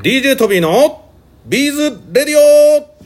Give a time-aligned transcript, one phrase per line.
[0.00, 1.10] DJ トビーの
[1.44, 2.98] ビーズレディオ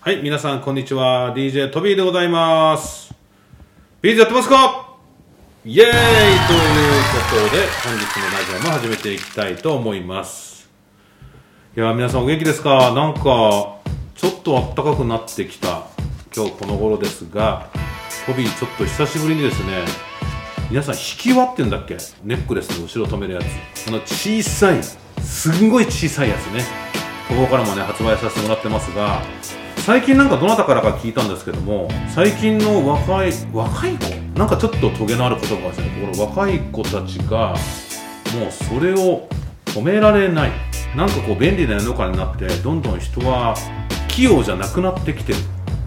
[0.00, 1.34] はい、皆さんこんにちは。
[1.34, 3.12] DJ トビーでございます。
[4.02, 4.94] ビーズやってますか？
[5.64, 5.98] イエーイという
[7.50, 10.49] ことで、本日のラジオも始めていきたいと思います。
[11.76, 12.92] いや皆さんお元気ですか？
[12.94, 15.86] なんかちょっと暖かくなってきた。
[16.34, 17.68] 今日この頃ですが
[18.26, 19.84] トビーちょっと久しぶりにですね
[20.68, 21.96] 皆さん引き輪って言うんだっけ？
[22.24, 23.84] ネックレスの後ろ止めるやつ。
[23.84, 24.80] この小さい
[25.22, 26.64] すんごい小さいやつね。
[27.28, 29.22] ここからもね発売させてもらってますが
[29.76, 34.10] 最近なんかどなたからか聞いたんですけども最近の若い若い子？
[34.36, 37.54] なんかちょっとトゲのある言葉ですねこの若い子たちが
[38.34, 39.28] もうそれを
[39.66, 40.50] 止められない。
[40.96, 43.54] なんかこう便利な世の中になってどんどん人は
[44.08, 45.38] 器用じゃなくなってきてる。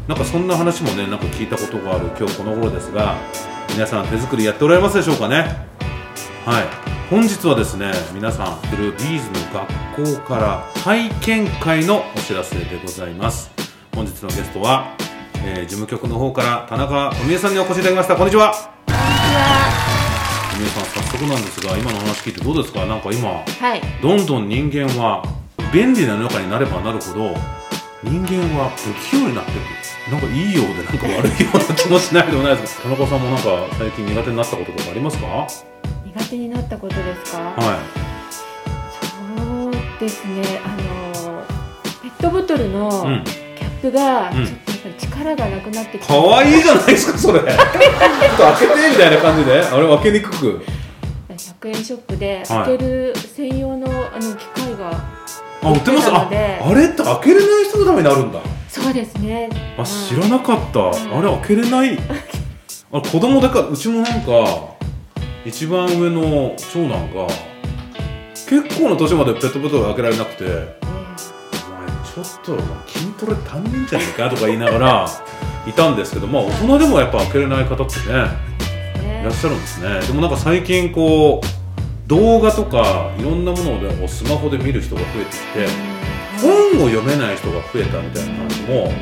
[0.08, 3.16] なんかそんな話もねなんか聞いたことがある今日この頃ですが
[3.74, 5.68] 皆さん手作りやっておられますでしょうかね。
[6.46, 6.64] はい。
[7.10, 13.52] 本日はですね皆さん来るビーズの学校から体験会のお知らせでございます。
[13.94, 14.96] 本日のゲストは、
[15.46, 18.16] えー事務局の方から田中富江さんにお越しいただきました。
[18.16, 18.54] こんにちは。
[18.88, 19.83] 富
[20.62, 22.86] 江さん早速なんですが今の話聞いてどうですか？
[22.86, 23.44] なんか今は
[23.76, 23.82] い。
[24.02, 25.24] どんどん人間は
[25.74, 27.34] 便利な世の中になればなるほど
[28.04, 32.82] 人間は不器用になっていくなんかいいようでなんか悪いような気もしないでもないです。
[32.82, 35.26] けど田中さんもなんか最近苦手になったこととかありますか？
[35.26, 35.48] は
[36.06, 37.56] 苦手になったことですか？
[37.58, 37.62] い。
[39.06, 40.44] そうですね。
[40.64, 41.44] あの
[42.02, 43.24] ペットボトルのうん。
[43.24, 44.46] キャップがうん。
[44.46, 44.56] ちょ
[44.90, 47.40] っとやっぱり力がなくなってきて、かわいいじゃないですかそれ。
[47.40, 49.62] ちょっと開けてみたいな感じで。
[49.62, 50.66] あれ開けにくく。
[51.30, 52.46] 100円ショップではい。
[52.48, 54.92] 開ける専用のあの機械が、
[55.62, 56.12] あ売ってます。
[56.12, 58.40] ああれって開けれない人のためにあるんだ。
[58.68, 59.50] そうですね。
[59.78, 60.90] あ知らなかった。
[60.90, 61.98] あれ開けれない。
[62.92, 64.74] あ子供だからうちもなんか
[65.46, 67.28] 一番上の長男が
[68.48, 70.83] 結構な年までペットボトル開けられなくて「お前え
[72.14, 75.10] ちょっと筋トレ足んねえんじゃねえか」とか言いながら
[75.66, 78.28] いたんですけどまあ大人でもやっぱ開けれない方ってね
[79.22, 80.00] いらっしゃるんですね。
[80.02, 81.48] でもなんか最近こう
[82.08, 85.68] 動画とかいろんなものをでスマホで見る人が増えてきて
[86.42, 88.94] 本を読めない人が増えたみたいな話も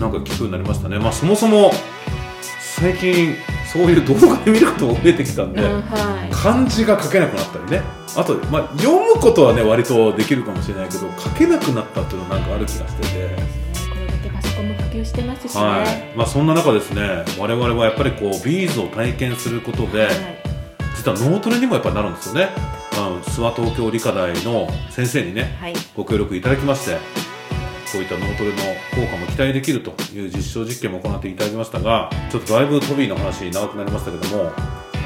[0.00, 0.98] なんか聞くようになりましたね。
[0.98, 1.72] まあそもそも
[2.60, 3.36] 最近
[3.72, 6.30] そういう動画で見ることも増えてきたんで、うんはい。
[6.30, 7.82] 漢字が書けなくなったりね。
[8.16, 13.08] あと、まあ、読むことはね割とできるかもしれないけど書けなくなったっていうのはなんかある気がしてて、
[13.88, 15.60] これだけパソコンも普及してますしね。
[15.62, 16.16] はい。
[16.16, 20.12] まあ、そんな中ですね我々はやっぱりこうビーズを体験することで、はい。
[20.96, 22.50] 実は脳トレにもやっぱなるんですよね、
[22.92, 25.74] うん、諏訪東京理科大の先生にねはい。
[25.96, 26.98] ご協力いただきまして
[27.92, 34.50] こういった脳トレの効果も期待できるという実証実験も行っていただきましたがちょっとだいぶトビーの話長くなりましたけども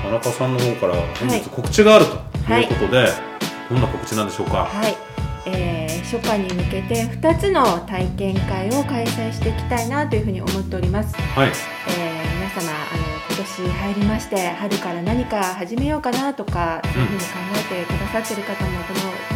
[0.02, 1.40] 田中さんの方から本はい。
[1.40, 3.08] 日告知があるということで、
[3.68, 4.66] どんな告知なんでしょうか？
[4.66, 4.96] はい、
[5.46, 11.48] えー初夏に向けて2つの体験会を開催していきたいなというふうに思っております、はい。
[11.48, 17.26] えー皆様あの今年入りまして春から何か始めようかなとかそういうふうに考
[17.72, 19.35] えてくださってる方もこの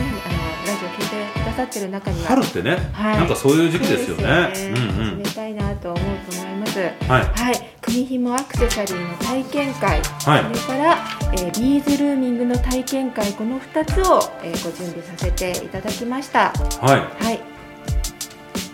[0.71, 3.17] ラジオ聞いてくださってる中には春ってね、はい。
[3.17, 4.55] なんかそういう時期ですよね。
[4.55, 4.87] すようんうん。
[4.93, 6.79] 始めたいなと思うと思います。
[6.79, 6.95] はい。
[7.09, 10.57] はい、組紐アクセサリーの体験会、はい。
[10.57, 10.99] それから、
[11.33, 13.33] えービーズルーミングの体験会。
[13.33, 16.53] この2つを、えーご準備させていただきました。
[16.81, 17.25] はい。
[17.25, 17.41] はい。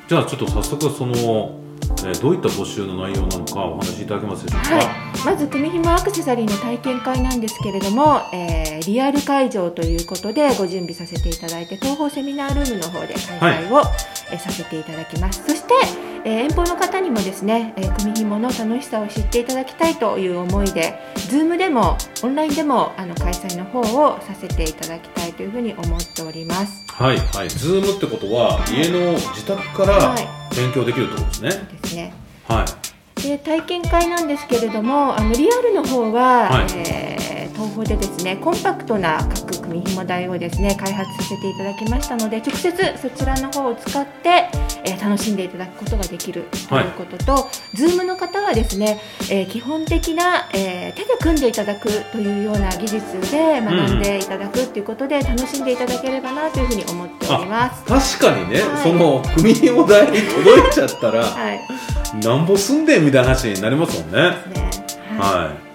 [0.07, 1.59] じゃあちょっと早速その、
[2.05, 4.87] えーどういった募集の内容なのかお話しいただけますでしょうか、はい、
[5.25, 13.81] まず組紐アクセサリーの体験会なんですけれども、えーリアル会場ということでご準備させていただいて東宝セミナールームの方で開催を、
[14.31, 15.45] えーさせていただきます。
[15.45, 15.75] そして、
[16.25, 20.99] えー遠方の方にもですね、えー組紐の楽しさを知っていただきたいという思いで
[21.31, 26.85] Zoom でもオンラインでもあの開催の方をさせていただきたいというふうに思っております。
[26.89, 31.51] はいはい、ズームってことは家の自宅からはい勉強できるってことですね。
[31.83, 32.13] ですね。
[32.49, 32.65] は
[33.19, 36.67] い、で体験会なんですけれどもあのリアルの方は、はい。
[36.77, 37.16] えー
[37.77, 44.49] 東宝でですねコンパクトな各組紐台をですね開発させていただきましたので直接そちらの方を使って、
[44.85, 47.33] えー楽しんでいただくことができるとはいいうことと、
[47.75, 49.01] Zoom の方はですね、
[49.31, 58.19] えー基本的な、えー手で組んでいただくというような技術で学んでいただくということで楽しんでいただければなというふうに思っております。
[58.19, 61.61] 確かにね、はいその組紐台に届いちゃったら はい、
[62.25, 64.19] なんぼ住んでんみたいな話になりますもんね。
[64.21, 64.29] ね
[65.19, 65.66] はいはい。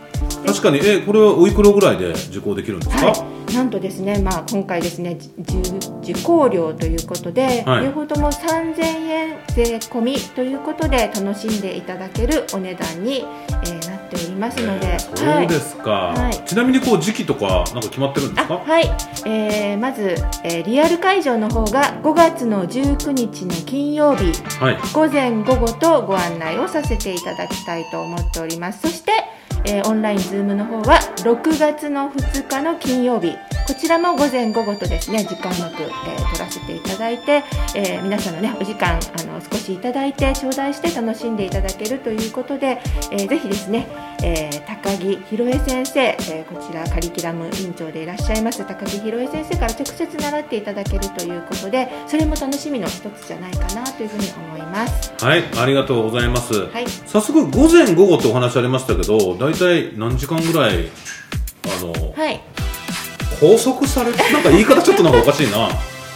[0.46, 0.80] 確かに。
[0.84, 3.14] えこれはおいくらぐらいで受講できるんですか、は
[3.50, 7.86] い、なんとですね、まあ、今回ですね受受講料ということで、はい。
[7.86, 13.26] 両方とも3000円税込みということで楽しんでいただけるお値段に、
[13.64, 16.46] えーなっておりますので、えーそうですか、はい。
[16.46, 18.54] ちなみにこう時期とかなんか決まってるんですか？
[18.56, 18.92] あはい、
[19.26, 24.78] えーまず、えーリアル会場の方が5月の19日の金曜日はい。
[24.94, 28.82] 午前午後とご案内をさせていただきたいと思っております。
[28.82, 29.12] そして、
[29.66, 33.36] えーオンラインズームの方は6月の2日の金曜日。
[33.68, 37.44] こちらも午前午後とですね時間なく、えー取らせていただいて、
[37.76, 42.80] えー皆さんのねお時間あの少しいただいて頂戴して楽しんでいただけるということで、
[43.12, 43.88] えーぜひですね、
[44.24, 55.14] えー高木博恵先生、えーこちらカリキュラム委員長でいらっしゃいます高木博恵先生から直接習っていただけるということでそれも楽しみの一つじゃないかなというふうに思います。
[55.24, 56.86] はいありがとうございます、はい。
[57.06, 60.90] 早速午前午後ってお話ありましたけど大体何時間ぐらい
[61.66, 62.42] あのはい。
[63.40, 65.70] 拘束されて なんか言い方ちょっとなんかおかしいな、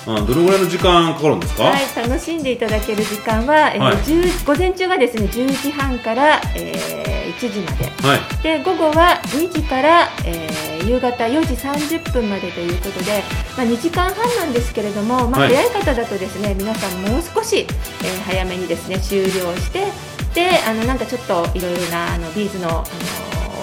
[0.07, 3.95] うん、どのぐらいの時間かかるんですか、はい、楽しんでいただける時間は、えーはい。
[3.97, 7.91] 10午前中がですね10時半から、えー1時まで。
[8.07, 8.19] はい。
[8.43, 13.23] で午後は2時から、えー夕方4時30分までということで、
[13.57, 15.55] まあ、2時間半なんですけれども、まあ、はい。
[15.55, 17.65] 早い方だとですね皆さんもう少し、
[18.03, 19.87] えー早めにですね終了して
[20.35, 22.83] であのなんかちょっといろいろなあのビーズの、あの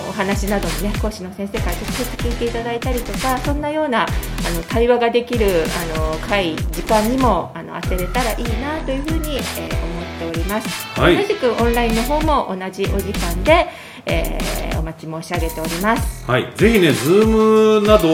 [0.08, 4.06] お話などもね講師の先生から直接聞いていただいたりとかそんなようなあ
[4.50, 5.64] の対話ができる
[5.96, 10.68] あの会時間にもあの当てれたらいいなというふうに、えー思っております、
[11.00, 11.16] はい。
[11.16, 13.68] 同じくオンラインの方も同じお時間で、
[14.04, 16.28] えーお待ち申し上げております。
[16.28, 18.08] はい、ぜひね、Zoom など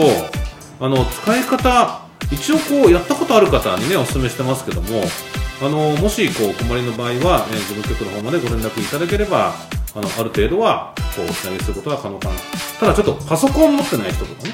[0.79, 2.01] あの使い方、
[2.31, 5.01] 一応こうやったことある方にねお勧めしてますけども、
[5.61, 9.53] あのもしこう困りの場合は、えー、事務局の方までご連絡いただければ、
[9.95, 12.35] あのある程度はこうおつなぎすることが可能かな。
[12.79, 14.53] ただちょっとパソコン持ってない人とかね、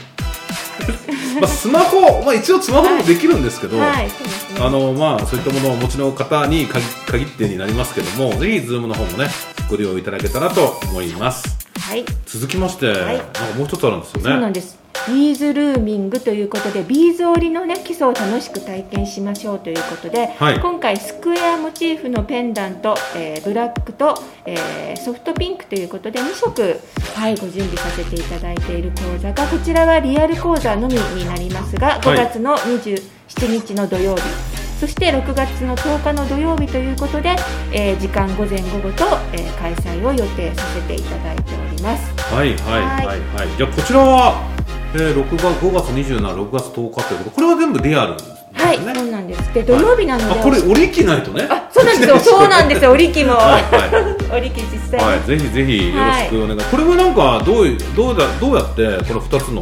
[1.42, 3.78] まあスマホ、まあ一応スマホでもできるんですけど。
[3.82, 9.30] あのまあ、そういったものをお持ちの方に限限ってになりますけども、ぜひ Zoom の方もね、
[9.70, 11.58] ご利用いただけたらと思います。
[11.78, 13.26] はい続きまして、いなんか
[13.58, 14.24] もう一つあるんですよね。
[14.24, 24.16] そうなんですビーズルーミングということでビーズ織りの、ね、基礎を楽しく体験しましょうということで、はい今回スクエアモチーフのペンダント、えーブラックと、
[24.46, 26.80] えーソフトピンクということで2色、
[27.14, 34.22] はい、ご準備させていただいている講座がこちらはリアル講座のみになりますが5月の27日の土曜日、
[34.80, 37.36] そして6月の10日の土曜日ということで、
[37.72, 42.34] えー時間午前午後と、えー開催を予定させていただいております。
[42.34, 43.58] はいはいはいはい。
[43.58, 44.55] じゃあこちらは、
[44.98, 48.36] えー、6月5月27、6月10日ということこれは全部リアルですね。
[48.54, 49.54] はい、そうなんです。
[49.54, 51.46] で、土曜日なので、あこれ折り機ないとね。
[51.50, 52.20] あ、そうなんですよ。
[52.24, 52.92] そうなんですよ。
[52.92, 59.62] 折り機も、はいは 折り機実際に、はい、ぜひぜひよろしくお願い、これはなんかどういうどうだどうやってこの2つの、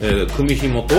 [0.00, 0.94] えー、組紐と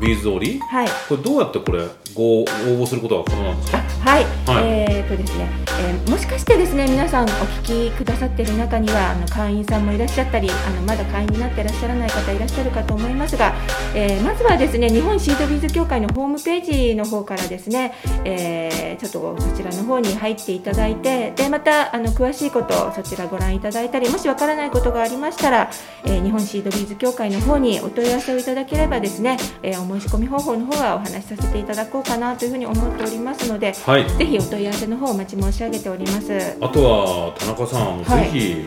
[0.00, 0.88] ビーズ織りはい。
[1.08, 1.82] これどうやってこれ
[2.14, 3.82] ご応募することが可能なんですか？
[4.10, 5.48] はい、はいえーとですね、
[5.80, 13.54] えーもしかしてですね皆さんお聞きくださっている中にはあの会員さんもいらっしゃったりあのまだ会員になっていらっしゃらない方いらっしゃるかと思いますが、
[13.94, 17.92] えーまずはですね日本シートビーズ協会のホームページの方からですね、
[18.24, 25.70] えーちょっとそちらの方に入っていただいてでまたあの詳しいことをそちらご覧いただいたりもしわからないことがありましたら、
[26.04, 34.08] えー日本シートビーズ協会の方にお問い合わせをいただければですね、えーお申し込み方法の方はお話しさせていただこうかなというふうに思っておりますので、はい。
[34.18, 36.32] ぜひお問い合わせの方お待ち申し上げております。
[36.32, 38.30] はあとは田中さん、はい。
[38.30, 38.64] ぜひい、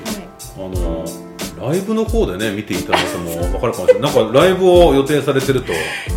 [0.57, 1.05] あの
[1.69, 4.01] ライブの方でね見ていただいても分かるかもしれない。
[4.01, 5.71] なんかライブを予定されてると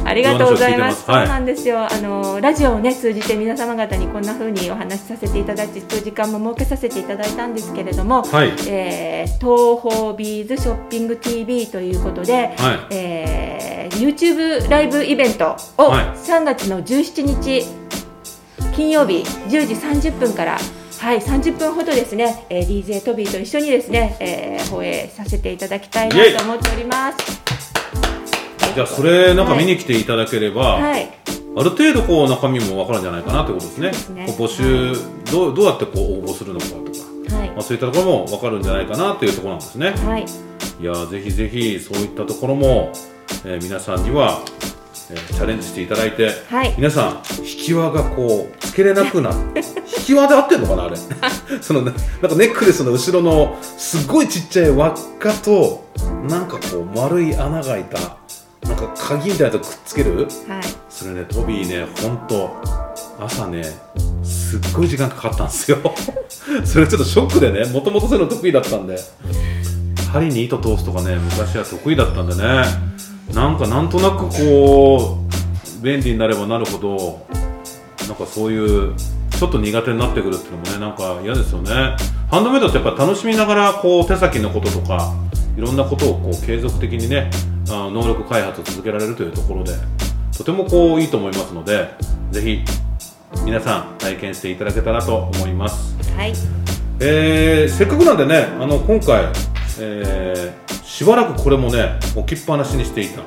[0.04, 1.04] ありがとうございます。
[1.04, 1.80] そうなんですよ。
[1.80, 8.52] あのラジオをね通じて皆様方にこんな風にお話しさせていただいて、そういう時間も設けさせていただいたんですけれども、はい。
[8.68, 12.94] えー東方ビーズショッピング TV ということで、はい。
[12.94, 16.06] えー YouTube ライブイベントをはい。
[16.16, 17.64] 3月の17日
[18.76, 20.59] 金曜日10時30分から。
[20.99, 27.42] はい、30分ほどですね、えー DJ トビーと一緒にですね、えー放映させていただきたいなと思っております。
[28.75, 31.09] じゃあそれなんか見に来ていただければ、はい、
[31.56, 33.92] ある程度こう中身も分かるんじゃないかなということですね。
[33.95, 34.26] すね。
[34.38, 34.95] 募集
[35.33, 36.75] どうどうやってこう応募するのかと
[37.30, 37.50] か、はい。
[37.52, 39.90] まあ、そういったところも分かるんじゃないかなというところなんですね。
[39.92, 42.92] はい、いやーぜひぜひそういったところも、
[43.47, 44.40] えー皆さんには、
[45.11, 46.75] えーチャレンジしていただいて、はい。
[46.76, 49.37] 皆さん引き輪がこうつけれなくなる
[49.99, 50.97] 引き輪で合ってんのかなあれ。
[51.62, 55.85] そのななんかネックレスの後ろのすごいちっちゃい輪っかと
[56.28, 57.99] なんかこう丸い穴が開いた
[58.68, 60.16] なんか鍵みたいなとこくっつける？
[60.16, 60.28] はい、
[60.90, 62.50] それねトビーね本当
[63.25, 63.64] 朝ね
[64.23, 65.78] すっごい時間かかったんですよ。
[66.64, 68.99] それちょっとショックでねもともとそういうの得意だったんで。
[70.12, 72.42] 針に糸通すとかね昔は得意だったんでね。
[73.35, 75.18] なんかなんとなくこ
[75.80, 77.26] う便利になればなるほど
[78.06, 78.94] なんかそういう
[79.30, 81.70] ちょっと苦手になってくるっていうのもねなんか嫌ですよね。
[82.30, 85.14] ハンドメイドってやっぱ楽しみながらこう手先のこととか
[85.56, 87.30] いろんなことをこう継続的にね
[87.68, 89.72] あ能力開発を続けられるというところで
[90.36, 91.88] とてもこういいと思いますので
[92.30, 92.64] ぜひ
[93.44, 95.96] 皆さん体験していただけたらと思います。
[96.16, 96.32] はい。
[97.00, 99.26] えーせっかくなんでねあの今回、
[99.78, 103.20] えーしばらくこれもね置きっぱなしにしていた、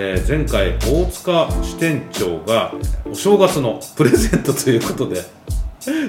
[0.00, 2.72] えー前回大塚支店長が
[3.04, 5.24] お正月のプレゼントということで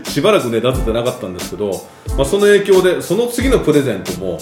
[0.03, 1.72] しばらくね出せてなかったんですけど、
[2.15, 4.38] まあ、その影響でその次のプレゼントも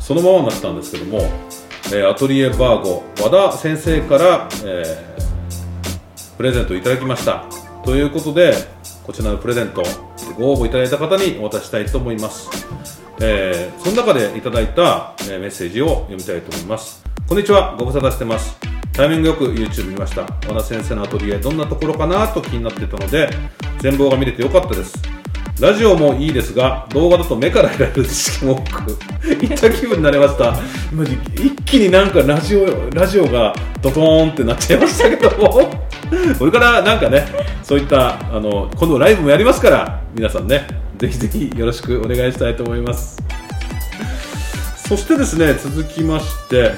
[0.00, 1.20] そのままになったんですけども、
[1.86, 5.20] えーアトリエバーゴ和田先生から、えー
[6.36, 7.44] プレゼントいただきました。
[7.84, 8.54] ということで
[9.04, 9.82] こちらのプレゼント
[10.38, 12.48] ご応募いただいた方にお渡ししたいと思います、
[13.20, 17.02] えーその中でいただいた、えメッセージを読みたいと思います。
[17.26, 18.69] こんにちはご無沙汰してます。
[19.00, 20.24] タイミングよく YouTube 見ました。
[20.46, 23.30] 和田先生のアトリエどんなところかなと気になってたので
[23.78, 24.94] 全貌が見れてよかったです。
[25.58, 28.98] ラジオもいいですが動画だと目から得られる知識も多く
[29.40, 30.54] 行った気分になりました。
[30.92, 35.70] 今一気になんかラジオラジオがドトーンってなっちゃいましたけども。
[36.38, 37.24] これからなんかね
[37.62, 40.66] そういったあの今度ライブもやりますから皆さんね
[40.98, 43.16] ぜひぜひよろしくお願いしたいと思います。
[44.86, 46.72] そしてですね続きまして、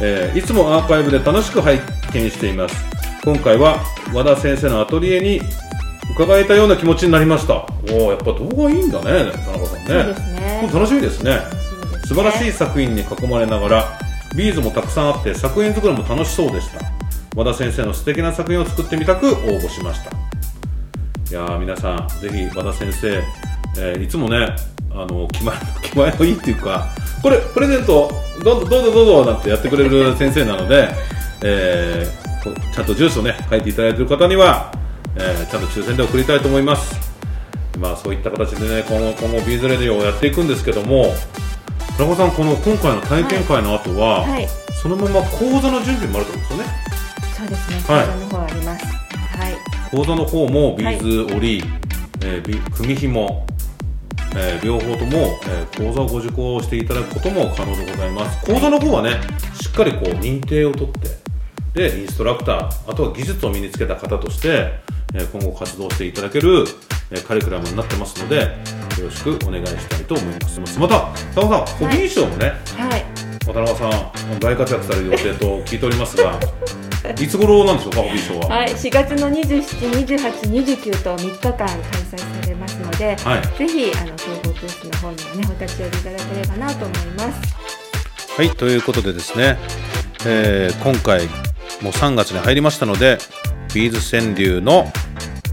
[0.00, 1.80] えーいつもアーカイブで楽しく拝
[2.12, 2.76] 見しています。
[3.24, 3.82] 今回は
[4.14, 5.40] 和田先生のアトリエに
[6.14, 7.66] 伺えたような気持ちになりました。
[7.92, 9.86] おおやっぱ動画いいんだね田中さんね。
[9.86, 10.70] そうですね。
[10.72, 11.36] 楽しみですね。
[11.36, 11.40] ね。
[12.06, 13.98] 素晴らしい作品に囲まれながら
[14.36, 16.80] ビーズもたくさんあって作品作りも楽しそうでした。
[17.36, 20.10] 和田先生の素敵な作品を作ってみたく応募しました。
[20.10, 23.22] いやー皆さんぜひ和田先生、
[23.78, 24.56] えーいつもね
[24.90, 26.88] あの気前気前のいいっていうか
[27.22, 28.10] これプレゼント
[28.44, 30.88] どうぞどうぞどうぞなんてやってくれる先生なので、
[31.44, 34.70] えーこちゃんと住所ね書いていただいている方には、
[35.16, 36.96] えーちゃんと抽選で送りたいと思います。
[37.78, 41.14] まあそういった形でね今後今後ビーズレディオをやっていくんですけども
[41.96, 44.48] 田中さんこの今回の体験会の後は、はい。
[44.82, 46.64] そのまま講座の準備もあると思うんですよね？
[47.36, 47.82] そうですね。
[47.88, 48.06] はい。
[48.06, 48.84] 講座の方あります。
[48.86, 49.56] はい。
[49.90, 51.64] 講座の方もビーズ織り、
[52.22, 53.46] えービ組紐、
[54.36, 58.44] えー両方とも、えー講座をご受講していただくことも可能でございます。
[58.44, 59.20] 講座の方はね
[59.60, 60.88] しっかりこう認定を取っ
[61.74, 64.72] てでインストラクターあとは技術を身につけた方として、
[65.14, 66.64] えー今後活動していただける、
[67.10, 68.36] えーカリキュラムになってますので
[68.98, 70.78] よろしくお願いしたいと思います。
[70.80, 71.00] また
[71.34, 73.04] 田中さんホビー賞もね、はい。
[73.46, 73.86] 渡辺さ
[74.36, 76.38] ん大活躍される予定と聞いておりますが
[77.18, 78.48] いつ頃なんでしょうかホビー賞は？
[78.58, 87.54] はい、4月の27、28、29と3日間開催されますので、はいぜひあの総合ブースの方にもねお立ち寄りいただければなと思います。
[88.36, 89.58] はい、ということでですね、
[90.26, 91.26] えー今回
[91.82, 93.18] もう3月に入りましたので、
[93.74, 94.86] ビーズ川柳の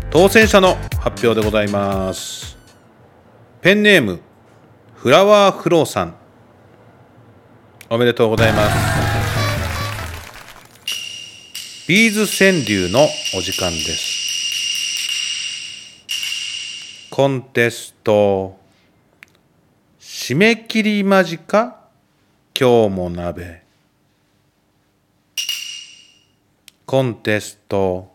[0.10, 2.58] 当選者の発表でございます。
[3.62, 4.22] ペンネーム、
[4.96, 6.16] フラワーフローさん。
[7.90, 8.76] おめでとうございます。
[11.88, 14.15] ビーズ川柳のお時間です。
[17.16, 18.60] コンテスト、
[20.02, 21.78] 締め切り間近？
[22.60, 23.64] 今日も鍋。
[26.86, 28.12] コンテスト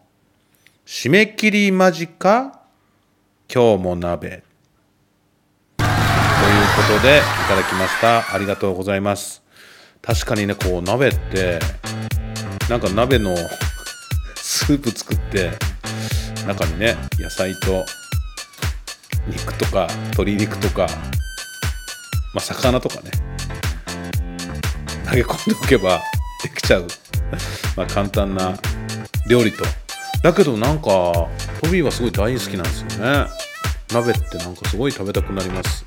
[0.85, 2.61] 締め切り間近？
[3.51, 4.29] 今日も鍋。
[4.29, 4.43] という
[5.79, 8.35] ことでいただきました。
[8.35, 9.43] ありがとうございます。
[10.03, 11.59] 確かにねこう鍋って
[12.69, 13.35] なんか鍋の
[14.37, 15.53] スープ作って
[16.47, 17.87] 中にね野菜と
[19.27, 20.89] 肉とか鶏肉とか
[22.33, 23.11] まあ魚とかね。
[25.09, 26.01] 投げ込んでおけば
[26.43, 26.87] できちゃう。
[27.77, 28.57] ま簡単な
[29.29, 29.65] 料理と。
[30.23, 31.29] だけどなんかト
[31.71, 33.27] ビーはすごい大好きなんですよね。
[33.93, 35.85] 鍋ってなんかすごい食べたくなります。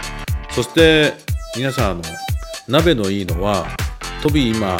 [0.52, 1.14] そして
[1.56, 2.02] 皆さんあの
[2.68, 3.66] 鍋のいいのは
[4.22, 4.78] トビー今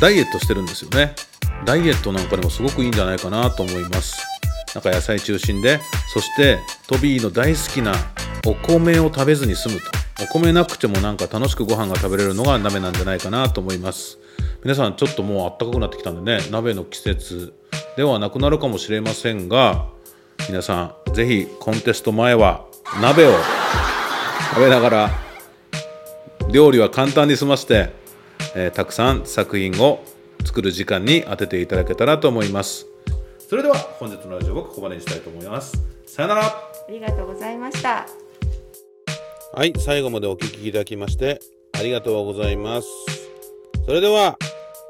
[0.00, 1.14] ダイエットしてるんですよね。
[1.64, 4.35] ダイエットなんかでもすごくいいんじゃないかなと思います。
[4.76, 5.80] なんか野菜中心で
[6.12, 7.94] そしてトビーの大好きな
[8.46, 9.86] お米を食べずに済むと。
[10.22, 14.18] お米なくてもなんか楽しくご飯が食べれるのが鍋なんじゃないかなと思います。
[14.62, 17.54] 皆さんちょっともうあったかくなってきたんでね鍋の季節
[17.96, 19.86] ではなくなるかもしれませんが
[20.46, 22.66] 皆さんぜひコンテスト前は
[23.00, 23.32] 鍋を
[24.50, 25.10] 食べながら
[26.50, 27.94] 料理は簡単に済ませて、
[28.54, 30.04] えーたくさん作品を
[30.44, 32.95] 作る時間に当てていただけたらと思います。
[33.48, 38.06] それでは本日のラジオはここまでにしたいと思いますさよならありがとうございました。
[39.52, 41.40] はい最後までお聞きいただきまして
[41.78, 42.88] ありがとうございます。
[43.84, 44.38] それでは、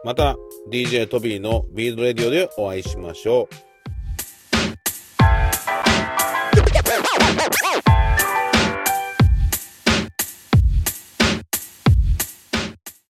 [0.04, 0.36] また
[0.70, 3.54] DJ トビーのビーズレディオでお会いしましょう。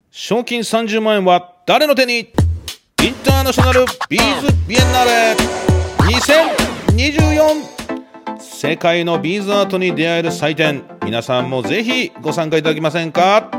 [0.10, 2.45] 賞金30万円は誰の手に？
[3.46, 5.36] ナショナルビーズビエンナーレ
[6.98, 10.84] 2024世界のビーズアートに出会える祭典。
[11.06, 13.52] 皆さんもぜひご参加いただけませんか？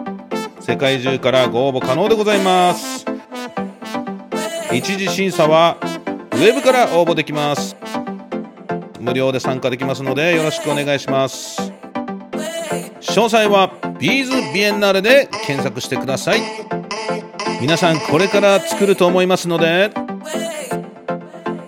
[0.58, 3.06] 世界中からご応募可能でございます。
[4.72, 7.76] 一次審査はウェブから応募できます。
[8.98, 11.62] 無料で参加できますのでよろしくお願いします。
[13.02, 16.40] 詳細はビーズビエンナーレで検索してください。
[17.60, 19.90] 皆さんこれから作ると思いますので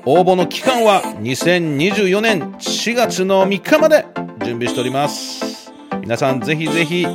[0.05, 4.07] 応募の期間は2024年4月の3日まで
[4.45, 5.73] 準備しております。
[6.01, 7.07] 皆さんぜひぜひ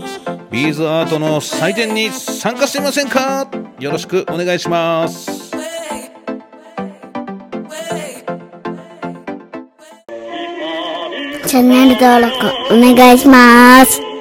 [0.51, 3.47] ビーズアートの祭典に参加してみませんか？
[3.79, 5.51] よろしくお願いします。
[11.47, 12.35] チャンネル登録
[12.71, 14.12] お願いします。